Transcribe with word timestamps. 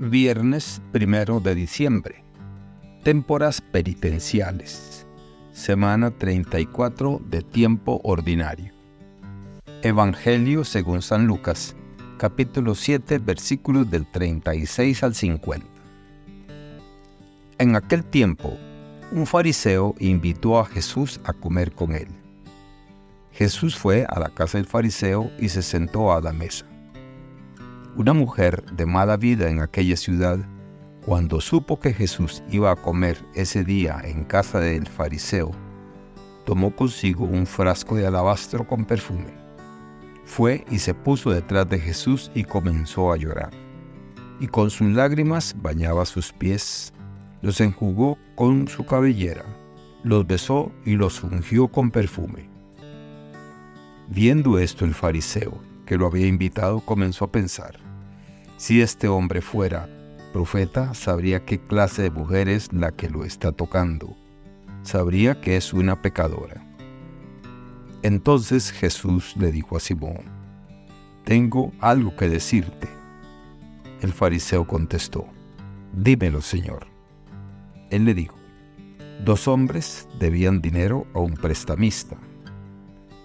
Viernes 0.00 0.80
primero 0.92 1.40
de 1.40 1.56
diciembre. 1.56 2.22
Temporas 3.02 3.60
penitenciales. 3.60 5.04
Semana 5.50 6.12
34 6.12 7.20
de 7.28 7.42
tiempo 7.42 8.00
ordinario. 8.04 8.72
Evangelio 9.82 10.62
según 10.62 11.02
San 11.02 11.26
Lucas, 11.26 11.74
capítulo 12.16 12.76
7, 12.76 13.18
versículos 13.18 13.90
del 13.90 14.08
36 14.08 15.02
al 15.02 15.16
50. 15.16 15.66
En 17.58 17.74
aquel 17.74 18.04
tiempo, 18.04 18.56
un 19.10 19.26
fariseo 19.26 19.96
invitó 19.98 20.60
a 20.60 20.64
Jesús 20.64 21.20
a 21.24 21.32
comer 21.32 21.72
con 21.72 21.90
él. 21.90 22.06
Jesús 23.32 23.76
fue 23.76 24.06
a 24.08 24.20
la 24.20 24.28
casa 24.28 24.58
del 24.58 24.68
fariseo 24.68 25.32
y 25.40 25.48
se 25.48 25.62
sentó 25.62 26.12
a 26.12 26.20
la 26.20 26.32
mesa. 26.32 26.66
Una 27.98 28.12
mujer 28.12 28.64
de 28.76 28.86
mala 28.86 29.16
vida 29.16 29.50
en 29.50 29.60
aquella 29.60 29.96
ciudad, 29.96 30.38
cuando 31.04 31.40
supo 31.40 31.80
que 31.80 31.92
Jesús 31.92 32.44
iba 32.48 32.70
a 32.70 32.76
comer 32.76 33.18
ese 33.34 33.64
día 33.64 34.00
en 34.04 34.22
casa 34.22 34.60
del 34.60 34.86
fariseo, 34.86 35.50
tomó 36.46 36.76
consigo 36.76 37.24
un 37.24 37.44
frasco 37.44 37.96
de 37.96 38.06
alabastro 38.06 38.64
con 38.68 38.84
perfume. 38.84 39.34
Fue 40.24 40.64
y 40.70 40.78
se 40.78 40.94
puso 40.94 41.30
detrás 41.30 41.68
de 41.68 41.80
Jesús 41.80 42.30
y 42.36 42.44
comenzó 42.44 43.12
a 43.12 43.16
llorar. 43.16 43.50
Y 44.38 44.46
con 44.46 44.70
sus 44.70 44.92
lágrimas 44.92 45.56
bañaba 45.60 46.06
sus 46.06 46.32
pies, 46.32 46.92
los 47.42 47.60
enjugó 47.60 48.16
con 48.36 48.68
su 48.68 48.86
cabellera, 48.86 49.44
los 50.04 50.24
besó 50.24 50.70
y 50.84 50.94
los 50.94 51.24
ungió 51.24 51.66
con 51.66 51.90
perfume. 51.90 52.48
Viendo 54.06 54.56
esto 54.60 54.84
el 54.84 54.94
fariseo, 54.94 55.60
que 55.84 55.96
lo 55.96 56.06
había 56.06 56.28
invitado, 56.28 56.78
comenzó 56.78 57.24
a 57.24 57.32
pensar, 57.32 57.87
si 58.58 58.80
este 58.80 59.06
hombre 59.06 59.40
fuera 59.40 59.88
profeta, 60.32 60.92
sabría 60.92 61.44
qué 61.44 61.60
clase 61.60 62.02
de 62.02 62.10
mujer 62.10 62.48
es 62.48 62.72
la 62.72 62.90
que 62.90 63.08
lo 63.08 63.24
está 63.24 63.52
tocando. 63.52 64.16
Sabría 64.82 65.40
que 65.40 65.56
es 65.56 65.72
una 65.72 66.02
pecadora. 66.02 66.66
Entonces 68.02 68.72
Jesús 68.72 69.36
le 69.36 69.52
dijo 69.52 69.76
a 69.76 69.80
Simón, 69.80 70.24
Tengo 71.24 71.72
algo 71.78 72.16
que 72.16 72.28
decirte. 72.28 72.88
El 74.00 74.12
fariseo 74.12 74.66
contestó, 74.66 75.24
Dímelo, 75.92 76.42
Señor. 76.42 76.88
Él 77.90 78.06
le 78.06 78.14
dijo, 78.14 78.34
Dos 79.24 79.46
hombres 79.46 80.08
debían 80.18 80.60
dinero 80.60 81.06
a 81.14 81.20
un 81.20 81.34
prestamista. 81.34 82.16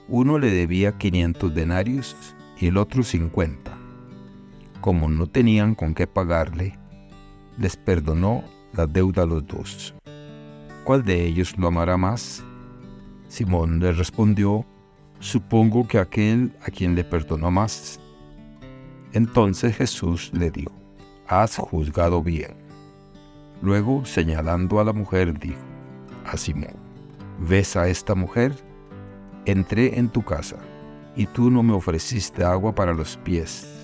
Uno 0.07 0.37
le 0.37 0.51
debía 0.51 0.99
500 0.99 1.55
denarios 1.55 2.15
y 2.59 2.67
el 2.67 2.77
otro 2.77 3.01
50 3.01 3.82
como 4.83 5.07
no 5.07 5.27
tenían 5.27 5.75
con 5.75 5.93
qué 5.93 6.07
pagarle, 6.07 6.77
les 7.57 7.77
perdonó 7.77 8.43
la 8.73 8.85
deuda 8.85 9.23
a 9.23 9.25
los 9.25 9.47
dos. 9.47 9.93
¿Cuál 10.83 11.05
de 11.05 11.25
ellos 11.25 11.57
lo 11.57 11.69
amará 11.69 11.95
más? 11.95 12.43
Simón 13.29 13.79
le 13.79 13.93
respondió, 13.93 14.65
supongo 15.21 15.87
que 15.87 15.99
aquel 15.99 16.51
a 16.63 16.65
quien 16.69 16.95
le 16.95 17.05
perdonó 17.05 17.49
más. 17.49 17.97
Entonces 19.13 19.77
Jesús 19.77 20.29
le 20.33 20.51
dijo, 20.51 20.73
has 21.29 21.55
juzgado 21.55 22.21
bien. 22.21 22.53
Luego, 23.61 24.03
señalando 24.03 24.81
a 24.81 24.83
la 24.83 24.91
mujer, 24.91 25.39
dijo 25.39 25.63
a 26.25 26.35
Simón, 26.35 26.75
¿ves 27.39 27.77
a 27.77 27.87
esta 27.87 28.15
mujer? 28.15 28.53
Entré 29.45 29.97
en 29.97 30.09
tu 30.09 30.23
casa, 30.23 30.57
y 31.15 31.25
tú 31.25 31.49
no 31.49 31.63
me 31.63 31.71
ofreciste 31.71 32.43
agua 32.43 32.75
para 32.75 32.93
los 32.93 33.15
pies 33.15 33.82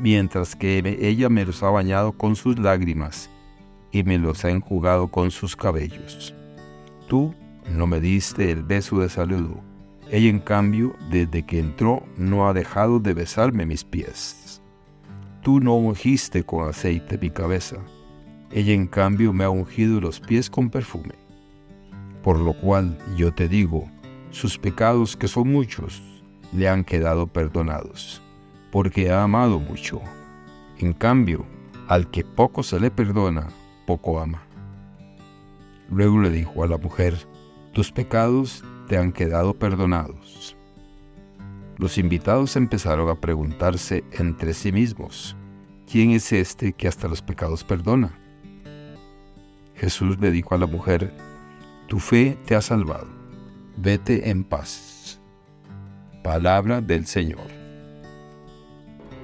mientras 0.00 0.56
que 0.56 0.78
ella 1.00 1.28
me 1.28 1.44
los 1.44 1.62
ha 1.62 1.70
bañado 1.70 2.12
con 2.12 2.34
sus 2.34 2.58
lágrimas 2.58 3.30
y 3.92 4.02
me 4.02 4.18
los 4.18 4.44
ha 4.44 4.50
enjugado 4.50 5.08
con 5.08 5.30
sus 5.30 5.54
cabellos. 5.54 6.34
Tú 7.06 7.34
no 7.70 7.86
me 7.86 8.00
diste 8.00 8.50
el 8.50 8.62
beso 8.62 9.00
de 9.00 9.08
saludo. 9.08 9.60
Ella, 10.10 10.30
en 10.30 10.40
cambio, 10.40 10.96
desde 11.10 11.44
que 11.44 11.60
entró, 11.60 12.02
no 12.16 12.48
ha 12.48 12.52
dejado 12.52 12.98
de 12.98 13.14
besarme 13.14 13.66
mis 13.66 13.84
pies. 13.84 14.62
Tú 15.42 15.60
no 15.60 15.76
ungiste 15.76 16.42
con 16.42 16.68
aceite 16.68 17.18
mi 17.18 17.30
cabeza. 17.30 17.76
Ella, 18.50 18.72
en 18.72 18.86
cambio, 18.86 19.32
me 19.32 19.44
ha 19.44 19.50
ungido 19.50 20.00
los 20.00 20.18
pies 20.18 20.50
con 20.50 20.70
perfume. 20.70 21.14
Por 22.22 22.38
lo 22.38 22.54
cual 22.54 22.98
yo 23.16 23.32
te 23.32 23.48
digo, 23.48 23.88
sus 24.30 24.58
pecados, 24.58 25.16
que 25.16 25.28
son 25.28 25.52
muchos, 25.52 26.02
le 26.52 26.68
han 26.68 26.84
quedado 26.84 27.26
perdonados 27.26 28.20
porque 28.70 29.10
ha 29.10 29.22
amado 29.22 29.58
mucho. 29.58 30.00
En 30.78 30.92
cambio, 30.92 31.44
al 31.88 32.10
que 32.10 32.24
poco 32.24 32.62
se 32.62 32.78
le 32.78 32.90
perdona, 32.90 33.48
poco 33.86 34.20
ama. 34.20 34.42
Luego 35.90 36.20
le 36.20 36.30
dijo 36.30 36.62
a 36.62 36.68
la 36.68 36.78
mujer, 36.78 37.26
tus 37.72 37.90
pecados 37.90 38.64
te 38.88 38.96
han 38.96 39.12
quedado 39.12 39.54
perdonados. 39.54 40.56
Los 41.78 41.98
invitados 41.98 42.56
empezaron 42.56 43.08
a 43.08 43.20
preguntarse 43.20 44.04
entre 44.12 44.54
sí 44.54 44.70
mismos, 44.70 45.36
¿quién 45.90 46.10
es 46.10 46.32
este 46.32 46.72
que 46.72 46.86
hasta 46.86 47.08
los 47.08 47.22
pecados 47.22 47.64
perdona? 47.64 48.12
Jesús 49.74 50.18
le 50.20 50.30
dijo 50.30 50.54
a 50.54 50.58
la 50.58 50.66
mujer, 50.66 51.12
tu 51.88 51.98
fe 51.98 52.38
te 52.44 52.54
ha 52.54 52.60
salvado, 52.60 53.08
vete 53.76 54.30
en 54.30 54.44
paz. 54.44 55.18
Palabra 56.22 56.80
del 56.80 57.06
Señor. 57.06 57.59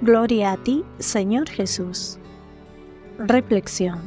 Gloria 0.03 0.53
a 0.53 0.57
ti, 0.59 0.84
Señor 0.99 1.49
Jesús. 1.49 2.19
Reflexión. 3.19 4.01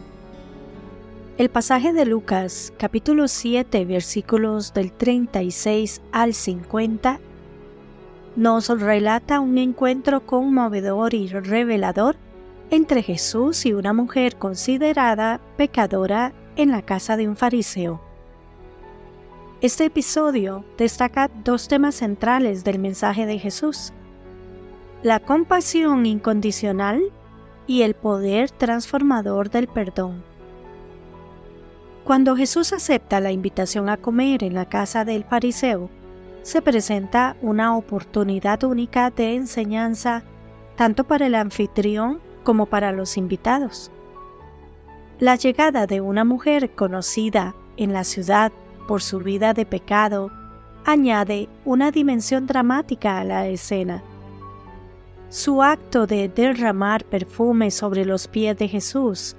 El 1.40 1.50
pasaje 1.50 1.94
de 1.94 2.06
Lucas, 2.06 2.72
capítulo 2.78 3.28
7, 3.28 3.86
versículos 3.86 4.72
del 4.76 4.92
36 4.92 6.00
al 6.12 6.36
50, 6.36 7.20
nos 8.36 8.70
relata 8.70 9.40
un 9.40 9.58
encuentro 9.58 10.24
conmovedor 10.28 11.16
y 11.16 11.28
revelador 11.28 12.18
entre 12.70 13.02
Jesús 13.02 13.66
y 13.66 13.74
una 13.74 13.92
mujer 13.92 14.36
considerada 14.36 15.42
pecadora 15.58 16.34
en 16.56 16.70
la 16.70 16.84
casa 16.84 17.18
de 17.18 17.28
un 17.28 17.36
fariseo. 17.36 18.00
Este 19.62 19.86
episodio 19.86 20.64
destaca 20.78 21.32
dos 21.44 21.68
temas 21.68 21.96
centrales 21.96 22.64
del 22.64 22.78
mensaje 22.78 23.26
de 23.26 23.40
Jesús 23.40 23.92
la 25.02 25.22
compasión 25.22 26.06
incondicional 26.06 27.02
y 27.68 27.84
el 27.84 27.94
poder 27.94 28.52
transformador 28.52 29.50
del 29.50 29.70
perdón. 29.70 30.24
Cuando 32.04 32.36
Jesús 32.36 32.74
acepta 32.74 33.22
la 33.22 33.32
invitación 33.32 33.88
a 33.88 33.96
comer 33.96 34.44
en 34.44 34.54
la 34.54 34.68
casa 34.68 35.06
del 35.06 35.24
fariseo, 35.24 35.90
se 36.42 36.62
presenta 36.62 37.38
una 37.42 37.78
oportunidad 37.78 38.64
única 38.66 39.10
de 39.10 39.36
enseñanza 39.36 40.24
tanto 40.76 41.06
para 41.06 41.28
el 41.28 41.36
anfitrión 41.36 42.20
como 42.44 42.66
para 42.66 42.92
los 42.92 43.16
invitados. 43.16 43.92
La 45.20 45.36
llegada 45.36 45.88
de 45.88 46.02
una 46.02 46.26
mujer 46.26 46.72
conocida 46.76 47.56
en 47.78 47.94
la 47.94 48.04
ciudad 48.04 48.52
por 48.86 49.02
su 49.02 49.20
vida 49.20 49.54
de 49.54 49.66
pecado 49.66 50.30
añade 50.84 51.48
una 51.64 51.92
dimensión 51.92 52.48
dramática 52.48 53.20
a 53.20 53.24
la 53.24 53.48
escena 53.48 54.04
su 55.30 55.62
acto 55.62 56.08
de 56.08 56.28
derramar 56.28 57.06
perfume 57.06 57.70
sobre 57.70 58.04
los 58.04 58.28
pies 58.28 58.58
de 58.58 58.68
Jesús, 58.68 59.36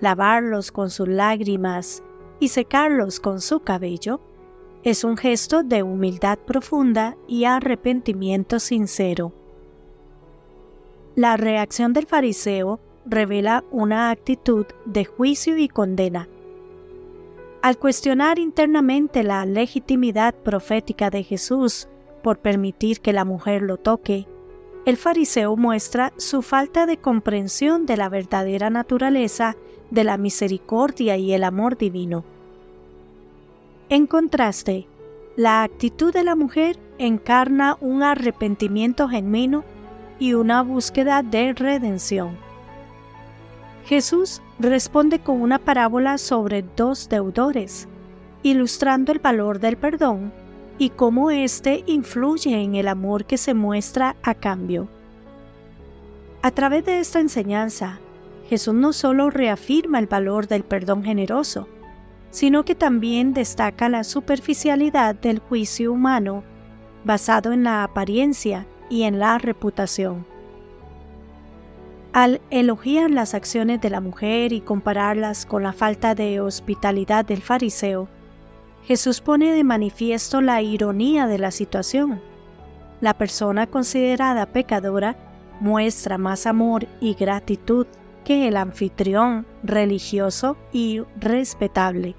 lavarlos 0.00 0.70
con 0.70 0.88
sus 0.88 1.08
lágrimas 1.08 2.02
y 2.38 2.48
secarlos 2.48 3.18
con 3.18 3.40
su 3.40 3.60
cabello, 3.60 4.20
es 4.84 5.02
un 5.04 5.16
gesto 5.16 5.62
de 5.64 5.82
humildad 5.82 6.38
profunda 6.38 7.16
y 7.26 7.44
arrepentimiento 7.44 8.60
sincero. 8.60 9.32
La 11.16 11.36
reacción 11.36 11.92
del 11.92 12.06
fariseo 12.06 12.80
revela 13.04 13.64
una 13.70 14.10
actitud 14.10 14.66
de 14.86 15.04
juicio 15.04 15.58
y 15.58 15.68
condena. 15.68 16.28
Al 17.62 17.78
cuestionar 17.78 18.38
internamente 18.38 19.22
la 19.22 19.44
legitimidad 19.44 20.34
profética 20.34 21.10
de 21.10 21.22
Jesús 21.24 21.88
por 22.22 22.38
permitir 22.38 23.00
que 23.00 23.12
la 23.12 23.24
mujer 23.24 23.62
lo 23.62 23.76
toque, 23.76 24.26
el 24.84 24.96
fariseo 24.96 25.56
muestra 25.56 26.12
su 26.16 26.42
falta 26.42 26.86
de 26.86 26.96
comprensión 26.96 27.86
de 27.86 27.96
la 27.96 28.08
verdadera 28.08 28.68
naturaleza 28.68 29.56
de 29.90 30.04
la 30.04 30.16
misericordia 30.16 31.16
y 31.16 31.32
el 31.32 31.44
amor 31.44 31.78
divino. 31.78 32.24
En 33.88 34.06
contraste, 34.06 34.86
la 35.36 35.62
actitud 35.62 36.12
de 36.12 36.24
la 36.24 36.34
mujer 36.34 36.78
encarna 36.98 37.76
un 37.80 38.02
arrepentimiento 38.02 39.08
genuino 39.08 39.64
y 40.18 40.34
una 40.34 40.62
búsqueda 40.62 41.22
de 41.22 41.52
redención. 41.52 42.36
Jesús 43.84 44.42
responde 44.58 45.20
con 45.20 45.40
una 45.40 45.58
parábola 45.58 46.18
sobre 46.18 46.64
dos 46.76 47.08
deudores, 47.08 47.88
ilustrando 48.42 49.12
el 49.12 49.18
valor 49.20 49.60
del 49.60 49.76
perdón 49.76 50.32
y 50.78 50.90
cómo 50.90 51.30
éste 51.30 51.84
influye 51.86 52.62
en 52.62 52.74
el 52.74 52.88
amor 52.88 53.24
que 53.24 53.36
se 53.36 53.54
muestra 53.54 54.16
a 54.22 54.34
cambio. 54.34 54.88
A 56.42 56.50
través 56.50 56.84
de 56.84 56.98
esta 56.98 57.20
enseñanza, 57.20 58.00
Jesús 58.48 58.74
no 58.74 58.92
solo 58.92 59.30
reafirma 59.30 59.98
el 59.98 60.06
valor 60.06 60.48
del 60.48 60.64
perdón 60.64 61.04
generoso, 61.04 61.68
sino 62.30 62.64
que 62.64 62.74
también 62.74 63.32
destaca 63.34 63.88
la 63.88 64.04
superficialidad 64.04 65.14
del 65.14 65.38
juicio 65.38 65.92
humano 65.92 66.42
basado 67.04 67.52
en 67.52 67.64
la 67.64 67.84
apariencia 67.84 68.66
y 68.90 69.02
en 69.02 69.18
la 69.18 69.38
reputación. 69.38 70.26
Al 72.12 72.40
elogiar 72.50 73.10
las 73.10 73.34
acciones 73.34 73.80
de 73.80 73.90
la 73.90 74.00
mujer 74.00 74.52
y 74.52 74.60
compararlas 74.60 75.46
con 75.46 75.62
la 75.62 75.72
falta 75.72 76.14
de 76.14 76.40
hospitalidad 76.40 77.24
del 77.24 77.40
fariseo, 77.40 78.08
Jesús 78.84 79.20
pone 79.20 79.52
de 79.52 79.64
manifiesto 79.64 80.40
la 80.40 80.60
ironía 80.60 81.26
de 81.26 81.38
la 81.38 81.50
situación. 81.50 82.20
La 83.00 83.14
persona 83.14 83.66
considerada 83.66 84.46
pecadora 84.46 85.16
muestra 85.60 86.18
más 86.18 86.46
amor 86.46 86.86
y 87.00 87.14
gratitud 87.14 87.86
que 88.24 88.48
el 88.48 88.56
anfitrión 88.56 89.46
religioso 89.62 90.56
y 90.72 91.02
respetable. 91.16 92.16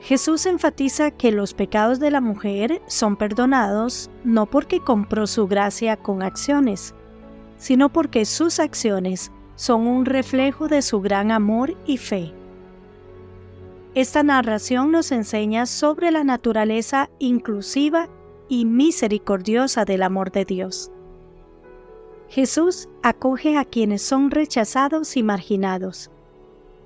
Jesús 0.00 0.46
enfatiza 0.46 1.10
que 1.10 1.30
los 1.30 1.52
pecados 1.52 2.00
de 2.00 2.10
la 2.10 2.22
mujer 2.22 2.80
son 2.86 3.16
perdonados 3.16 4.10
no 4.24 4.46
porque 4.46 4.80
compró 4.80 5.26
su 5.26 5.46
gracia 5.46 5.98
con 5.98 6.22
acciones, 6.22 6.94
sino 7.58 7.90
porque 7.90 8.24
sus 8.24 8.60
acciones 8.60 9.30
son 9.56 9.86
un 9.86 10.06
reflejo 10.06 10.68
de 10.68 10.80
su 10.80 11.02
gran 11.02 11.30
amor 11.30 11.76
y 11.86 11.98
fe. 11.98 12.32
Esta 13.94 14.22
narración 14.22 14.92
nos 14.92 15.10
enseña 15.10 15.66
sobre 15.66 16.12
la 16.12 16.22
naturaleza 16.22 17.10
inclusiva 17.18 18.08
y 18.48 18.64
misericordiosa 18.64 19.84
del 19.84 20.04
amor 20.04 20.30
de 20.30 20.44
Dios. 20.44 20.92
Jesús 22.28 22.88
acoge 23.02 23.56
a 23.56 23.64
quienes 23.64 24.02
son 24.02 24.30
rechazados 24.30 25.16
y 25.16 25.24
marginados, 25.24 26.12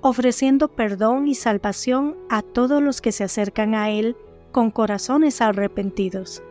ofreciendo 0.01 0.67
perdón 0.67 1.27
y 1.27 1.35
salvación 1.35 2.17
a 2.27 2.41
todos 2.41 2.81
los 2.81 3.01
que 3.01 3.11
se 3.11 3.23
acercan 3.23 3.75
a 3.75 3.91
Él 3.91 4.17
con 4.51 4.71
corazones 4.71 5.41
arrepentidos. 5.41 6.41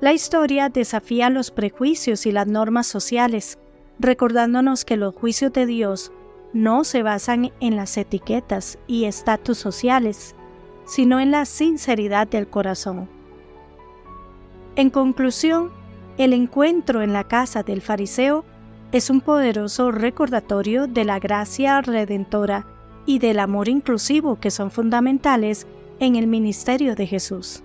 La 0.00 0.14
historia 0.14 0.70
desafía 0.70 1.28
los 1.28 1.50
prejuicios 1.50 2.24
y 2.24 2.32
las 2.32 2.46
normas 2.46 2.86
sociales, 2.86 3.58
recordándonos 3.98 4.86
que 4.86 4.96
los 4.96 5.14
juicios 5.14 5.52
de 5.52 5.66
Dios 5.66 6.10
no 6.52 6.84
se 6.84 7.02
basan 7.02 7.52
en 7.60 7.76
las 7.76 7.96
etiquetas 7.96 8.78
y 8.86 9.04
estatus 9.04 9.58
sociales, 9.58 10.34
sino 10.86 11.20
en 11.20 11.30
la 11.30 11.44
sinceridad 11.44 12.26
del 12.26 12.48
corazón. 12.48 13.08
En 14.76 14.90
conclusión, 14.90 15.70
el 16.18 16.32
encuentro 16.32 17.02
en 17.02 17.12
la 17.12 17.24
casa 17.24 17.62
del 17.62 17.80
fariseo 17.80 18.44
es 18.92 19.10
un 19.10 19.20
poderoso 19.20 19.92
recordatorio 19.92 20.86
de 20.86 21.04
la 21.04 21.18
gracia 21.18 21.80
redentora 21.80 22.66
y 23.06 23.18
del 23.18 23.38
amor 23.38 23.68
inclusivo 23.68 24.40
que 24.40 24.50
son 24.50 24.70
fundamentales 24.70 25.66
en 26.00 26.16
el 26.16 26.26
ministerio 26.26 26.94
de 26.94 27.06
Jesús 27.06 27.62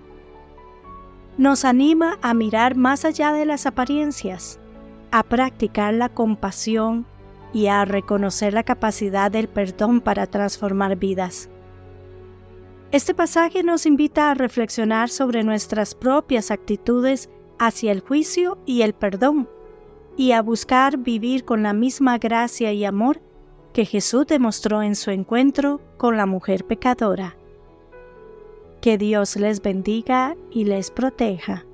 nos 1.38 1.66
anima 1.66 2.18
a 2.22 2.32
mirar 2.32 2.76
más 2.76 3.04
allá 3.04 3.32
de 3.32 3.44
las 3.44 3.66
apariencias, 3.66 4.58
a 5.10 5.22
practicar 5.22 5.92
la 5.92 6.08
compasión 6.08 7.06
y 7.56 7.68
a 7.68 7.86
reconocer 7.86 8.52
la 8.52 8.64
capacidad 8.64 9.30
del 9.30 9.48
perdón 9.48 10.02
para 10.02 10.26
transformar 10.26 10.96
vidas. 10.96 11.48
Este 12.92 13.14
pasaje 13.14 13.62
nos 13.62 13.86
invita 13.86 14.30
a 14.30 14.34
reflexionar 14.34 15.08
sobre 15.08 15.42
nuestras 15.42 15.94
propias 15.94 16.50
actitudes 16.50 17.30
hacia 17.58 17.92
el 17.92 18.00
juicio 18.00 18.58
y 18.66 18.82
el 18.82 18.92
perdón, 18.92 19.48
y 20.18 20.32
a 20.32 20.42
buscar 20.42 20.98
vivir 20.98 21.46
con 21.46 21.62
la 21.62 21.72
misma 21.72 22.18
gracia 22.18 22.74
y 22.74 22.84
amor 22.84 23.22
que 23.72 23.86
Jesús 23.86 24.26
demostró 24.26 24.82
en 24.82 24.94
su 24.94 25.10
encuentro 25.10 25.80
con 25.96 26.18
la 26.18 26.26
mujer 26.26 26.66
pecadora. 26.66 27.38
Que 28.82 28.98
Dios 28.98 29.34
les 29.36 29.62
bendiga 29.62 30.36
y 30.50 30.66
les 30.66 30.90
proteja. 30.90 31.64